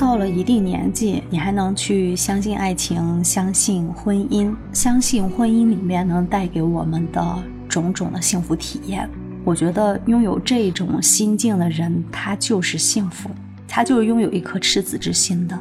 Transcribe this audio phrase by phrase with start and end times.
[0.00, 7.22] 到了一定年纪，你还能去相信爱情、相信婚姻、相信婚姻里面能带给我们的
[7.68, 9.06] 种种的幸福体验。
[9.44, 13.28] 我觉得拥有这种心境的人，他就是幸福，
[13.68, 15.58] 他就是拥有一颗赤子之心的，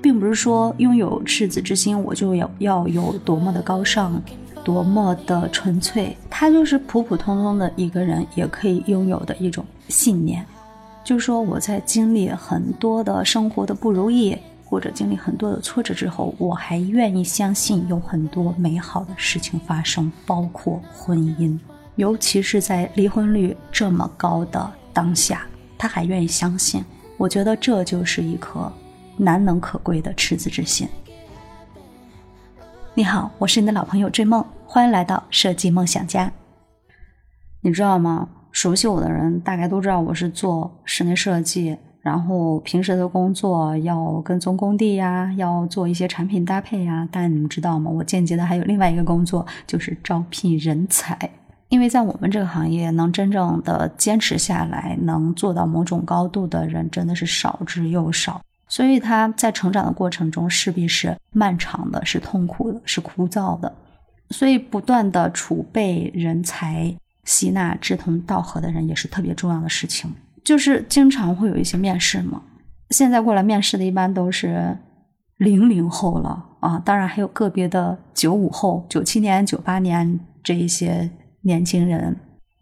[0.00, 4.18] 并不是说拥有赤子之心，我就要要有多么的高尚，
[4.64, 6.16] 多么的纯粹。
[6.30, 10.42] 他就是普普通通的一个人也可以拥有的一种信念，
[11.04, 21.58] 就说我在经历很多的生活的不如意，或者经历很多的挫折之后，我还愿意相信有很多美好的事情发生，包括婚姻。
[21.96, 26.82] 尤其是在离婚率这么高的当下，他还愿意相信，
[27.18, 28.72] 我觉得这就是一颗
[29.16, 30.88] 难能可贵的赤子之心。
[32.94, 36.32] 你好，我是你的老朋友追梦，欢迎来到设计梦想家。
[37.60, 38.28] 你知道吗？
[38.54, 47.06] 熟悉我的人大概都知道我是做室内设计，然后平时的工作要跟踪工地呀，要做一些产品搭配呀。
[47.10, 47.90] 但你们知道吗？
[47.90, 51.18] 我间接的还有另外一个工作，就是招聘人才。
[51.68, 58.40] 因为在我们这个行业，能真正的坚持下来，能做到某种高度的人，真的是少之又少。
[58.68, 63.74] 所以他在成长的过程中，势必是漫长的，是痛苦的，是枯燥的。
[64.30, 66.94] 所以，不断的储备人才，
[67.24, 70.12] 吸纳志同道合的人，也是特别重要的事情。
[70.44, 72.42] 就是经常会有一些面试嘛，
[72.90, 74.76] 现在过来面试的，一般都是
[75.38, 81.10] 零零后了啊，当然还有个别的九五后、九七年、九八年这一些。
[81.46, 82.16] 年轻人，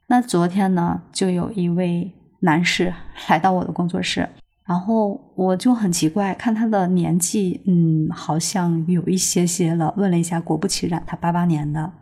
[0.08, 2.92] 那昨天呢，就有一位男士
[3.30, 4.28] 来到我的工作室，
[4.66, 9.94] 然后我就很奇怪，看他的年纪，嗯，好像有一些些了。
[9.96, 11.92] 问了一下，果不其然，他八八年的。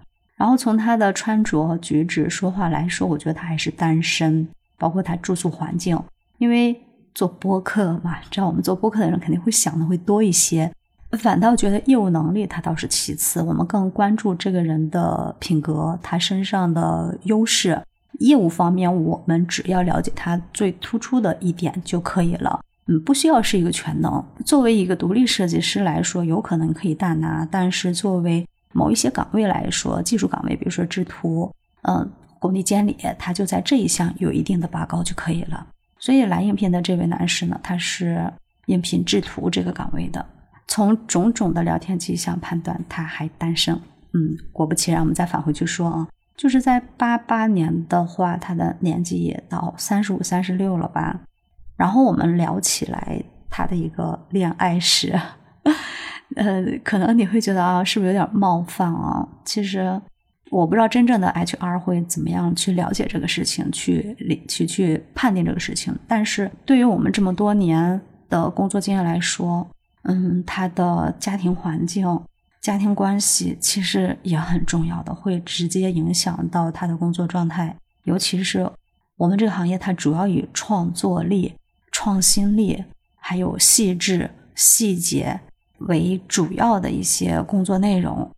[0.41, 6.03] 然后从他的穿着、举止、说话来说，我觉得他还是单身，包括他住宿环境。
[6.39, 6.75] 因为
[7.15, 10.73] 做播客嘛，知道我们做播客的人肯定会想的会多一些。
[11.19, 17.79] 反倒觉得业务能力他倒是其次，我们更关注这个人的品格，他身上的优势。
[18.21, 22.61] 业务方面，我们只要了解他最突出的一点就可以了。
[22.87, 24.25] 嗯，不需要是一个全能。
[24.47, 35.67] 作为一个独立设计师来说，有可能可以大拿，但是作为某一些岗位来说，技术岗位，比如说制图，嗯，工地监理，他就在这一项有一定的拔高就可以了。
[35.99, 38.33] 所以来应聘的这位男士呢，他是
[38.67, 40.25] 应聘制图这个岗位的。
[40.67, 43.75] 从种种的聊天迹象判断，他还单身。
[44.13, 51.21] 嗯，果不其然，我们再返回去说啊，就是在八八年的话，他的年纪也到三十五、三十六了吧。
[51.77, 55.19] 然后我们聊起来他的一个恋爱史，
[56.37, 59.27] 呃，可能你会觉得啊，是不是有点冒犯啊？
[59.45, 60.01] 其实
[60.51, 64.17] 我不知道真正的 HR 会怎么样去了解这个事情，去
[64.49, 65.97] 去去判定这个事情。
[66.07, 69.69] 但是对于我们这么多年的工作经验来说，
[70.05, 72.21] 嗯，他的家庭环境、
[72.61, 77.77] 家庭关系其实也很重要的，会直接影响到他的工作状态。
[78.05, 78.71] 尤其是
[79.17, 81.55] 我们这个行业，它主要以创作力、
[81.93, 82.83] 创新力，
[83.19, 85.39] 还有细致细节
[85.81, 88.31] 为主要的一些工作内容、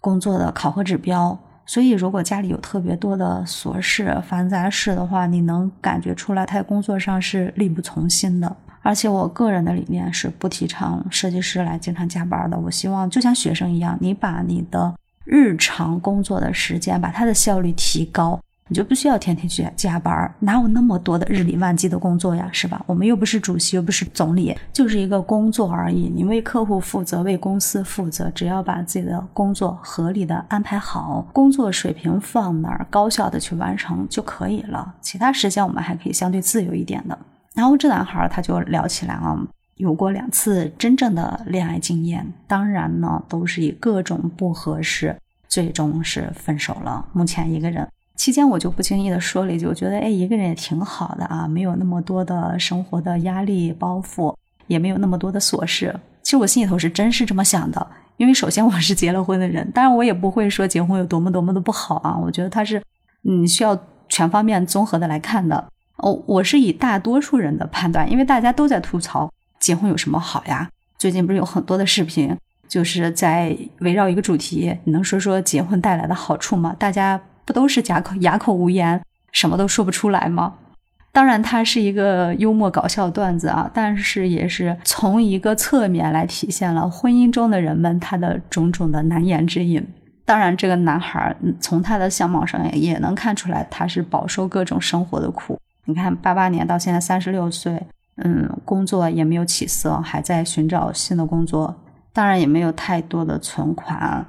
[0.00, 1.38] 工作的考核指标。
[1.66, 8.56] 所以，如果家里有特别多的琐事、繁杂事的话，你能感觉出来，他在工作上是力不从心的。
[8.82, 12.58] 而且我个人的理念是不提倡设计师来经常加班的。
[12.58, 14.92] 我希望就像学生一样，你把你的
[15.24, 18.40] 日常工作的时间，把它的效率提高，
[18.70, 20.32] 你就不需要天天去加班。
[20.38, 22.80] 哪有那么多的日理万机的工作呀，是吧？
[22.86, 26.08] 我们又不是主席，又不是总理，就是一个工作而已。
[26.14, 34.94] 你为客户负责，为公司负责，只要把自己的工作合理的安排好，工作水平放哪儿，高效的去完成就可以了。
[35.00, 37.18] 其他时间我们还可以相对自由一点的。
[37.52, 39.36] 然后这男孩他就聊起来啊，
[39.74, 45.16] 有过两次真正的恋爱经验，当然呢都是以各种不合适，
[45.48, 47.04] 最终是分手了。
[47.12, 47.88] 目前一个人，
[48.20, 54.36] 期间我就不经意的说了一句，我觉得哎一个人也挺好的啊，没有那么多的生活的压力包袱，
[54.66, 55.98] 也没有那么多的琐事。
[56.20, 57.86] 其实我心里头是真是这么想的，
[58.18, 62.82] 因为首先我是结了婚的人，当然我也不会说结婚有多么多么的不好啊，我觉得他是
[63.24, 63.74] 嗯需要
[64.10, 65.68] 全方面综合的来看的。
[65.96, 70.68] 哦，我是以大多数人的判断，因为大家都在吐槽结婚有什么好呀？
[70.98, 72.36] 最近不是有很多的视频，
[72.68, 76.76] 就是在围绕一个主题，你能说说结婚带来的好处吗？
[76.78, 77.18] 大家
[77.50, 79.02] 不都是哑口哑口无言，
[79.32, 80.54] 什么都说不出来吗？
[81.10, 89.84] 当然，它是一个幽默搞笑段子啊，但是也是从一个侧面来体现了婚姻中的人们他的种种的难言之隐。
[90.24, 95.58] 当然，这个男孩从他的相貌上也能看出来，他是饱受各种生活的苦。
[95.86, 97.82] 你看，八八年到现在三十六岁，
[98.18, 101.74] 嗯，工作也没有起色，还在寻找新的工作，
[102.12, 104.24] 当然也没有太多的存款，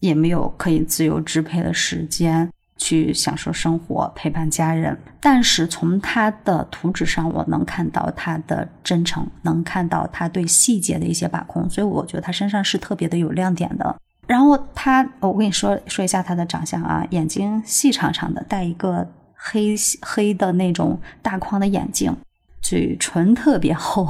[0.00, 4.96] 也没有可以自由支配的时间去享受生活、陪伴家人。
[5.20, 13.96] 但是从他的图纸上，我能看到他的真诚，能看到他对细节的一些把控，所以我觉得他身上是特别的有亮点的。
[14.26, 22.14] 然后他，我跟你说说一下他的长相啊，眼睛细长长的，戴一个黑黑的那种大框的眼镜。
[22.62, 24.08] 嘴唇特别厚，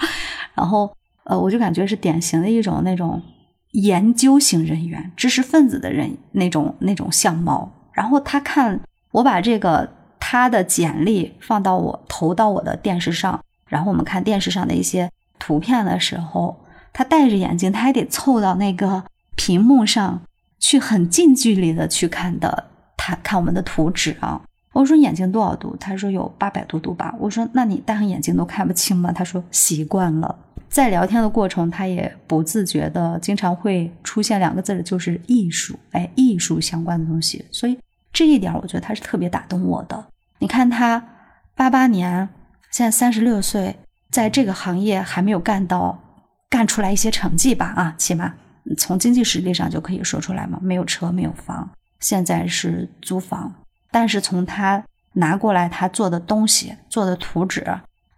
[0.56, 0.90] 然后
[1.24, 3.20] 呃，我就感觉是典型的一种那种
[3.72, 7.70] 研究型人员、知识分子的人那种那种相貌。
[8.00, 8.80] 然后他看
[9.10, 9.86] 我把这个
[10.18, 16.64] 他的简历放到我投到我的电视上，然后我们看电视上的一些图片的时候，
[16.94, 19.04] 他戴着眼镜，他还得凑到那个
[19.36, 20.22] 屏幕上
[20.58, 24.40] 去，很近距离的去看的，他看我们的图纸啊。
[24.72, 25.76] 我说眼睛多少度？
[25.78, 27.14] 他说有八百多度吧。
[27.18, 29.12] 我说那你戴上眼镜都看不清吗？
[29.12, 30.34] 他说习惯了。
[30.70, 35.78] 在聊天的过程，他也不自觉的经常会出现两个字，就是艺术。
[35.90, 37.44] 哎，艺术相关的东西。
[37.50, 37.76] 所以
[38.12, 40.06] 这一点，我觉得他是特别打动我的。
[40.38, 41.02] 你看他
[41.54, 42.28] 八八年，
[42.70, 43.76] 现在三十六岁，
[44.10, 45.98] 在这个行业还没有干到
[46.48, 47.72] 干出来一些成绩吧？
[47.76, 48.34] 啊，起码
[48.76, 50.58] 从经济实力上就可以说出来嘛。
[50.62, 51.70] 没有车，没有房，
[52.00, 53.52] 现在是租房。
[53.90, 54.84] 但是从他
[55.14, 57.66] 拿过来他做的东西、做的图纸，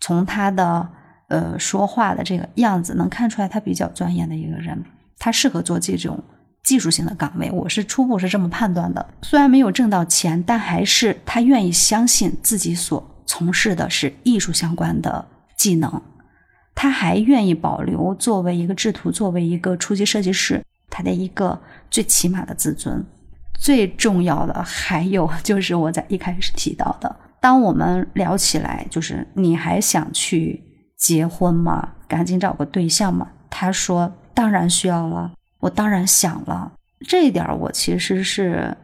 [0.01, 0.89] 从他的
[1.29, 4.85] 呃说话的这个样子，能看出来他比较钻研的一个人。
[5.19, 6.23] 他适合做这种
[6.63, 9.05] 技术性的岗位，我是初步是这么判断的。
[9.23, 15.27] 虽然没有挣到钱，但还是他愿意相信自己所从事的是艺术相关的
[15.57, 16.03] 技能。
[16.75, 21.61] 他还愿意保留作为一个制图、作为一个初级设计师他的一个
[21.91, 23.05] 最起码的自尊。
[23.61, 30.63] 最重要的还有 就是我在一开始提到的，当我们聊起来，就是你还想去
[30.97, 31.91] 结婚吗？
[32.09, 33.29] 赶紧找个对象嘛。
[33.51, 35.33] 他说当然需要了，
[35.63, 36.73] 我当然想了。
[37.07, 38.77] 这一点我其实是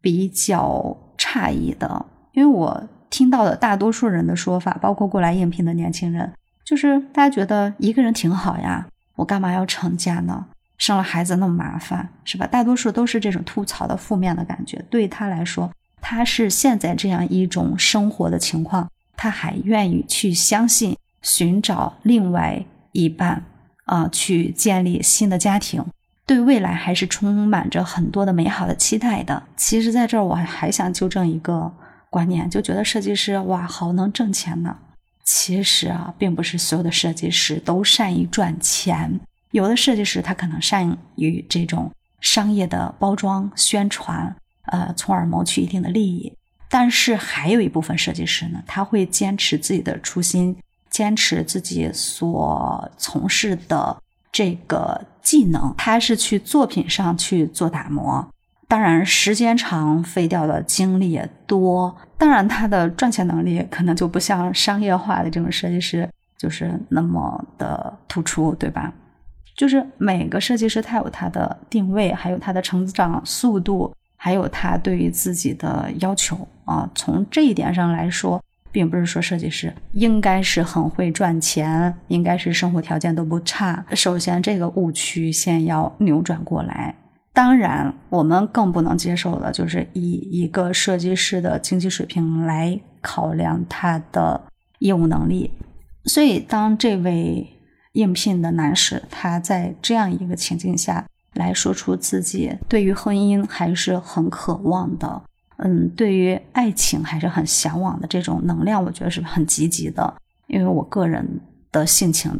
[0.00, 6.32] 比较诧异的，因为我听到的大多数人的说法，包括过来应聘的年轻人，
[6.64, 8.86] 就是大家觉得一个人挺好呀，
[9.16, 10.46] 我干嘛要成家呢？
[10.78, 12.46] 生了孩子那么麻烦，是吧？
[12.46, 14.82] 大多数都是这种吐槽的负面的感觉。
[14.88, 23.44] 对他来说，他是现在这样一种生活的情况，他还愿意去相信，寻找另外一半
[23.84, 25.84] 啊，去建立新的家庭，
[26.30, 29.42] 对未来还是充满着很多的美好的期待的。
[29.56, 31.68] 其实，在这儿我还想纠正一个
[32.08, 34.76] 观念，就觉得设计师哇，好能挣钱呢。
[35.24, 39.18] 其实啊，并不是所有的设计师都善于赚钱。
[39.50, 41.90] 有的设计师他可能善于这种
[42.20, 44.32] 商业的包装宣传，
[44.66, 46.32] 呃，从而谋取一定的利益。
[46.68, 50.56] 但是还有一部分设计师呢，他会坚持自己的初心，
[50.90, 54.00] 坚持自己所从事的
[54.32, 58.26] 这个技能，他是去作品上去做打磨。
[58.68, 61.96] 当然，时间长，费掉的精力也多。
[62.16, 68.92] 当然，他的赚钱能力可能就不像商业化的这种设计师就是那么的突出，对吧？
[69.56, 76.88] 就是每个设计师他有他的定位，还有他的成长速度，还有他对于自己的要求啊。
[76.94, 78.40] 从这一点上来说，
[78.72, 83.84] 并不是说设计师应该是很会赚钱，应该是生活条件都不差。
[83.94, 86.94] 首先，这个误区先要扭转过来。
[87.32, 94.40] 当然，我们更不能接受的就是以一个设计师的经济水平来考量他的
[94.80, 95.50] 业务能力。
[96.04, 97.56] 所以，当这位。
[97.94, 101.04] 应聘的男士，他在这样一个情境下
[101.34, 105.20] 来说出自己对于婚姻还是很渴望的，
[105.62, 110.12] 嗯，对于爱情还是很向往的这种能量，我觉得是很积极的。
[110.46, 111.26] 因为我个人
[111.70, 112.32] 的性情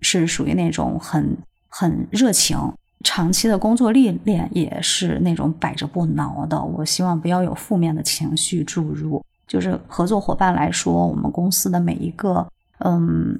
[0.00, 1.36] 是属于那种很
[1.68, 2.58] 很热情，
[3.04, 6.60] 长期的工作历练也是那种百折不挠的。
[6.60, 9.24] 我希望不要有负面的情绪注入。
[9.46, 12.46] 就是合作伙伴来说，我们公司的每一个，
[12.78, 13.38] 嗯。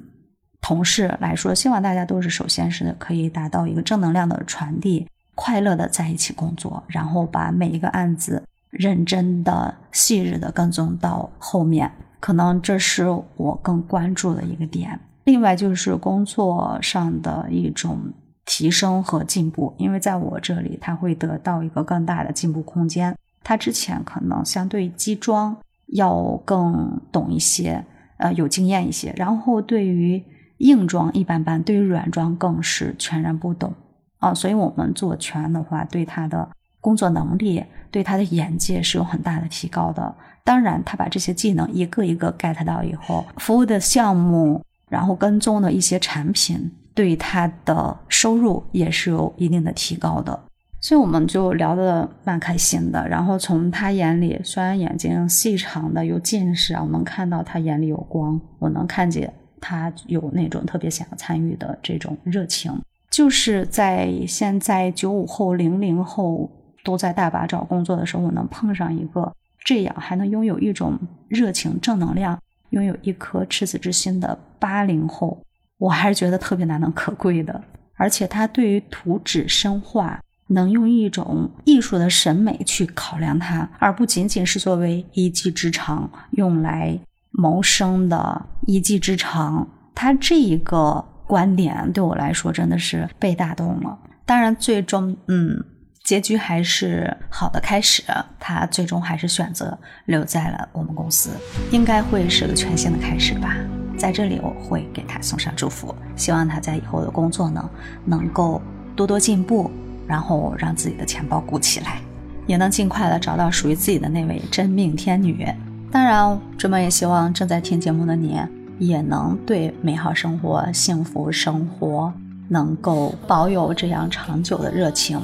[0.61, 8.41] 同事来说，希望大家都是首先是可以达到一个正能量的传递，快乐的在一起工作，然后把每一个案子
[8.75, 14.99] 认真的、细致的跟踪到后面，可能这是我更关注的一个点。
[15.23, 18.13] 另外就是工作上的一种
[18.45, 23.17] 提升和进步，因为在我这里他会得到一个更大的进步空间。
[23.43, 25.55] 他之前可能相对机装
[25.87, 27.85] 要更懂一些，
[28.17, 30.23] 呃，有经验一些，然后对于。
[30.59, 33.73] 硬装一般般，对于软装更是全然不懂
[34.19, 34.33] 啊！
[34.33, 36.49] 所以，我们做全的话，对他的
[36.85, 40.13] 工作能力、对他的眼界是有很大的提高的。
[40.43, 50.39] 当然，他把这些技能一个一个 get 到以后，服务的项目，然后跟踪的一些产品，对他的收入也是有一定的提高的。
[50.79, 53.09] 所以我们就聊得蛮开心的。
[53.09, 62.71] 然后从他眼里，虽然眼睛细长的有近视啊，我能看到他眼里有光，我能看见他有那种特别想要参与的这种热情。
[63.09, 66.47] 就是在现在九五后、零零后
[66.85, 69.29] 都在大把找工作的时候，我能碰上一个
[69.61, 72.39] 这样还能拥有一种热情、正能量、
[72.69, 75.43] 拥有一颗赤子之心的八零后，
[75.77, 77.61] 我还是觉得特别难能可贵的。
[77.95, 80.21] 而且他对于图纸深化。
[80.47, 86.95] 能用一种艺术的审美去考量它，而不仅仅是作为一技之长用来
[87.31, 89.67] 谋生的一技之长。
[89.95, 93.97] 他这一个观点对我来说真的是被打动了。
[94.23, 95.65] 当然，最终嗯，
[96.05, 98.01] 结局还是好的开始。
[98.39, 101.31] 他最终还是选择留在了我们公司，
[101.71, 103.57] 应该会是个全新的开始吧。
[103.97, 107.69] 在这里，我会给他送上祝福，希望他在以后的工作呢
[108.05, 108.61] 能够
[108.95, 109.69] 多多进步。
[110.07, 111.99] 然后让自己的钱包鼓起来，
[112.45, 115.51] 也能尽快的找到属于自己的那位真命天女。
[115.91, 118.39] 当然，追梦也希望正在听节目的你，
[118.77, 122.13] 也能对美好生活、幸福生活
[122.49, 125.19] 能够保有这样长久的热情。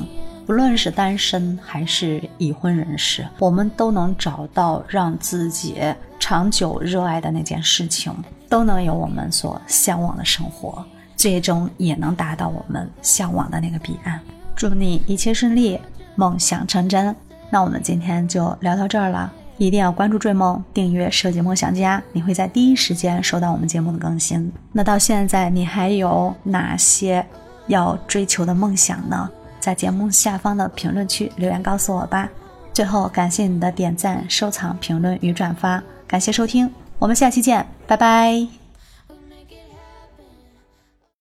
[0.51, 5.77] 不论是单身还是已婚人士，我们都能找到让自己
[6.19, 8.13] 长久热爱的那件事情，
[8.49, 10.83] 都能有我们所向往的生活，
[11.15, 14.19] 最终也能达到我们向往的那个彼岸。
[14.53, 15.79] 祝你一切顺利，
[16.15, 17.15] 梦想成真。
[17.49, 24.51] 那我们今天就聊到这儿了，一定要关注追梦，订阅设计梦想家，你会在第一时间收到我们节目的更新。
[24.73, 27.25] 那到现在你还有哪些
[27.67, 29.29] 要追求的梦想呢？
[29.61, 32.27] 在节目下方的评论区留言告诉我吧。
[32.73, 38.60] 最后感谢你的点赞、收藏、评论与转发，感谢收听，我们下期见，拜拜。